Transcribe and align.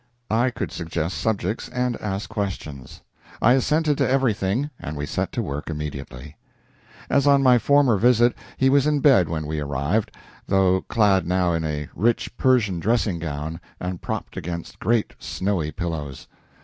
I 0.31 0.49
could 0.49 0.71
suggest 0.71 1.15
subjects 1.19 1.69
and 1.69 1.95
ask 1.97 2.27
questions. 2.27 3.01
I 3.39 3.53
assented 3.53 3.99
to 3.99 4.09
everything, 4.09 4.71
and 4.79 4.97
we 4.97 5.05
set 5.05 5.31
to 5.33 5.43
work 5.43 5.69
immediately. 5.69 6.37
As 7.07 7.27
on 7.27 7.43
my 7.43 7.59
former 7.59 7.97
visit, 7.97 8.33
he 8.57 8.67
was 8.67 8.87
in 8.87 9.01
bed 9.01 9.29
when 9.29 9.45
we 9.45 9.59
arrived, 9.59 10.17
though 10.47 10.81
clad 10.87 11.27
now 11.27 11.53
in 11.53 11.63
a 11.63 11.87
rich 11.95 12.35
Persian 12.35 12.79
dressing 12.79 13.19
gown, 13.19 13.59
and 13.79 14.01
propped 14.01 14.37
against 14.37 14.79
great, 14.79 15.13
snowy 15.19 15.71
pillows. 15.71 16.27